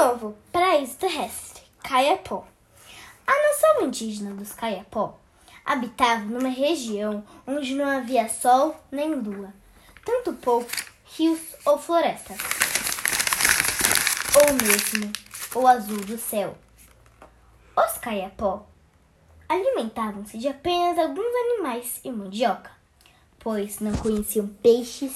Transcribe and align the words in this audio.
novo 0.00 0.34
paraíso 0.50 0.96
terrestre, 0.96 1.62
Caiapó. 1.82 2.46
A 3.26 3.32
nação 3.32 3.82
indígena 3.86 4.34
dos 4.34 4.54
Caiapó 4.54 5.18
habitava 5.62 6.24
numa 6.24 6.48
região 6.48 7.22
onde 7.46 7.74
não 7.74 7.84
havia 7.84 8.26
sol 8.26 8.74
nem 8.90 9.14
lua, 9.14 9.52
tanto 10.02 10.32
pouco 10.32 10.70
rios 11.04 11.40
ou 11.66 11.78
florestas, 11.78 12.38
ou 14.36 14.54
mesmo 14.54 15.12
o 15.54 15.66
azul 15.66 16.00
do 16.00 16.16
céu. 16.16 16.56
Os 17.76 17.98
Caiapó 17.98 18.66
alimentavam-se 19.46 20.38
de 20.38 20.48
apenas 20.48 20.98
alguns 20.98 21.34
animais 21.44 22.00
e 22.02 22.10
mandioca, 22.10 22.70
pois 23.38 23.80
não 23.80 23.92
conheciam 23.92 24.46
peixes, 24.62 25.12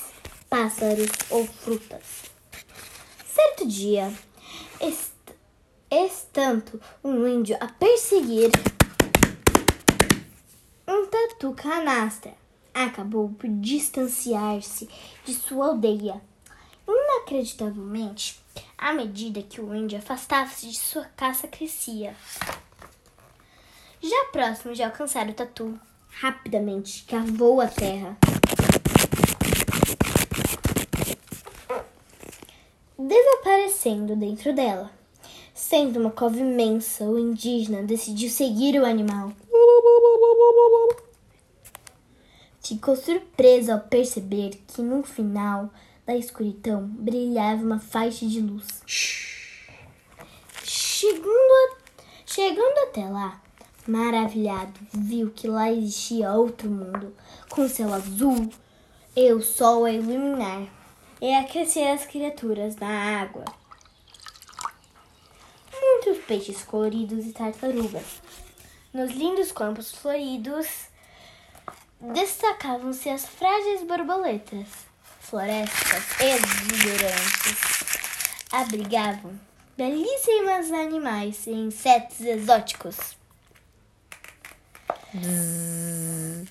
pássaros 0.50 1.10
ou 1.30 1.46
frutas. 1.46 2.30
Certo 3.26 3.66
dia, 3.66 4.12
est 4.86 5.14
estando 5.90 6.80
um 7.02 7.26
índio 7.26 7.56
a 7.58 7.68
perseguir 7.68 8.50
um 10.86 11.06
tatu 11.06 11.54
canastra, 11.54 12.34
acabou 12.75 13.30
por 13.30 13.48
distanciar-se 13.48 14.89
de 15.25 15.32
sua 15.32 15.68
aldeia. 15.68 16.20
Inacreditavelmente, 16.86 18.39
à 18.76 18.92
medida 18.92 19.42
que 19.42 19.61
o 19.61 19.75
índio 19.75 19.98
afastava-se 19.98 20.68
de 20.68 20.78
sua 20.78 21.04
caça, 21.16 21.48
crescia. 21.48 22.14
Já 24.03 24.25
próximo 24.32 24.75
de 24.75 24.82
alcançar 24.82 25.26
o 25.28 25.32
tatu, 25.32 25.80
rapidamente 26.08 27.04
cavou 27.04 27.61
a 27.62 27.68
terra. 27.68 28.18
Desaparecendo 33.84 34.16
dentro 34.16 34.55
dela. 34.55 34.91
Sendo 35.53 36.00
uma 36.00 36.11
cova 36.11 36.39
imensa, 36.39 37.05
o 37.05 37.19
indígena 37.19 37.83
decidiu 37.83 38.31
seguir 38.31 38.81
o 38.81 38.86
animal. 38.86 39.31
Ficou 42.62 42.97
surpreso 42.97 43.72
ao 43.72 43.81
perceber 43.81 44.59
que 44.67 44.81
no 44.81 45.03
final 45.03 45.70
da 46.06 46.17
escuridão 46.17 46.86
brilhava 46.86 47.62
uma 47.62 47.78
faixa 47.78 48.27
de 48.27 48.41
luz. 48.41 48.67
Chegando, 50.62 51.77
chegando 52.25 52.89
até 52.89 53.05
lá, 53.05 53.42
maravilhado, 53.87 54.81
viu 54.94 55.31
que 55.31 55.47
lá 55.47 55.70
existia 55.70 56.33
outro 56.33 56.70
mundo, 56.70 57.14
com 57.50 57.69
céu 57.69 57.92
azul 57.92 58.48
e 59.14 59.31
o 59.33 59.42
sol 59.42 59.84
a 59.84 59.92
iluminar 59.92 60.66
e 61.20 61.34
aquecer 61.34 61.92
as 61.92 62.06
criaturas 62.06 62.77
na 62.77 63.20
água. 63.20 63.44
Peixes 66.27 66.62
coloridos 66.64 67.27
e 67.27 67.33
tartarugas. 67.33 68.22
Nos 68.92 69.11
lindos 69.12 69.53
campos 69.53 69.92
floridos 69.92 70.66
destacavam-se 72.00 73.11
as 73.11 73.27
frágeis 73.27 73.83
borboletas. 73.83 74.69
Florestas 75.20 76.20
exuberantes 76.20 77.75
abrigavam 78.53 79.39
belíssimos 79.77 80.70
animais 80.70 81.47
e 81.47 81.50
insetos 81.50 82.20
exóticos. 82.20 83.16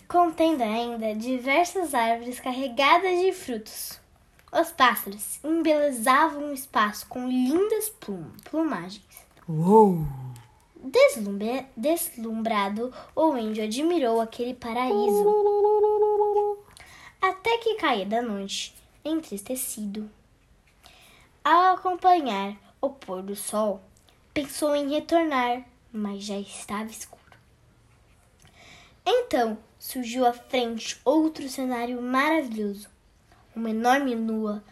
Contendo 0.07 0.63
ainda 0.63 1.15
diversas 1.15 1.93
árvores 1.93 2.39
carregadas 2.39 3.19
de 3.19 3.31
frutos. 3.31 3.99
Os 4.51 4.71
pássaros 4.71 5.39
embelezavam 5.43 6.49
o 6.49 6.53
espaço 6.53 7.07
com 7.07 7.27
lindas 7.27 7.89
plum 7.89 8.29
plumagens. 8.43 9.12
Uou! 9.45 10.07
Deslumbre, 10.75 11.65
deslumbrado, 11.75 12.93
o 13.13 13.35
índio 13.35 13.65
admirou 13.65 14.21
aquele 14.21 14.53
paraíso. 14.53 15.25
Até 17.21 17.57
que 17.57 17.75
caía 17.75 18.05
da 18.05 18.21
noite, 18.21 18.73
entristecido. 19.03 20.09
Ao 21.43 21.75
acompanhar 21.75 22.55
o 22.79 22.89
pôr 22.89 23.21
do 23.21 23.35
sol, 23.35 23.81
pensou 24.33 24.73
em 24.77 24.93
retornar, 24.93 25.65
mas 25.91 26.23
já 26.23 26.39
estava 26.39 26.89
escuro. 26.89 27.37
Então 29.05 29.57
surgiu 29.77 30.25
à 30.25 30.31
frente 30.31 31.01
outro 31.03 31.49
cenário 31.49 32.01
maravilhoso. 32.01 32.92
Uma 33.55 33.69
enorme 33.69 34.15
lua 34.15 34.63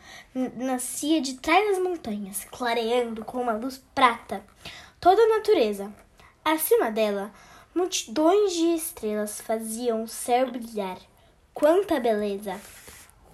nascia 0.55 1.21
de 1.21 1.35
trás 1.35 1.69
das 1.69 1.83
montanhas, 1.83 2.45
clareando 2.45 3.23
com 3.23 3.41
uma 3.41 3.53
luz 3.53 3.83
prata 3.93 4.43
toda 4.99 5.21
a 5.21 5.37
natureza. 5.37 5.93
Acima 6.43 6.91
dela, 6.91 7.31
multidões 7.75 8.53
de 8.53 8.73
estrelas 8.73 9.39
faziam 9.39 10.03
o 10.03 10.07
céu 10.07 10.49
brilhar. 10.49 10.97
Quanta 11.53 11.99
beleza! 11.99 12.59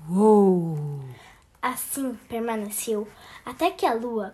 Uou! 0.10 1.00
Assim 1.62 2.18
permaneceu 2.28 3.08
até 3.46 3.72
que 3.72 3.86
a 3.86 3.94
lua 3.94 4.34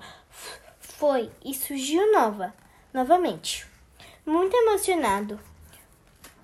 foi 0.79 1.31
e 1.44 1.53
surgiu 1.53 2.12
nova, 2.12 2.53
novamente. 2.94 3.68
Muito 4.25 4.56
emocionado, 4.56 5.40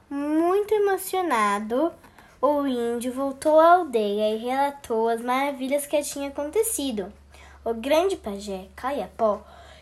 muito 0.09 0.73
emocionado, 0.73 1.93
o 2.41 2.65
índio 2.65 3.11
voltou 3.11 3.59
à 3.59 3.73
aldeia 3.73 4.33
e 4.33 4.37
relatou 4.37 5.09
as 5.09 5.21
maravilhas 5.21 5.85
que 5.85 6.01
tinha 6.01 6.29
acontecido. 6.29 7.11
O 7.65 7.73
grande 7.73 8.15
pajé 8.15 8.67
Caiapó, 8.77 9.41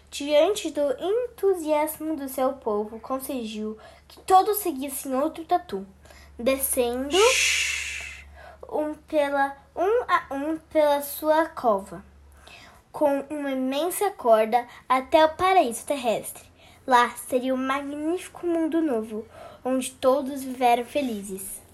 diante 0.09 0.71
do 0.71 0.81
entusiasmo 0.99 2.15
do 2.15 2.27
seu 2.27 2.53
povo, 2.53 2.99
conseguiu 2.99 3.77
que 4.07 4.19
todos 4.21 4.57
seguissem 4.57 5.15
outro 5.15 5.45
tatu, 5.45 5.85
descendo 6.37 7.15
um 8.71 8.95
pela, 8.95 9.55
um 9.75 10.03
a 10.07 10.33
um 10.33 10.57
pela 10.57 11.01
sua 11.03 11.45
cova, 11.45 12.03
com 12.91 13.23
uma 13.29 13.51
imensa 13.51 14.09
corda 14.09 14.65
até 14.89 15.23
o 15.23 15.35
paraíso 15.35 15.85
terrestre. 15.85 16.43
Lá 16.87 17.09
seria 17.11 17.53
um 17.53 17.57
magnífico 17.57 18.47
mundo 18.47 18.81
novo, 18.81 19.27
onde 19.63 19.91
todos 19.91 20.43
viveram 20.43 20.83
felizes. 20.83 21.66